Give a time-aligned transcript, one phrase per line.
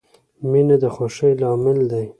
[0.49, 2.05] •مینه د خوښۍ لامل دی.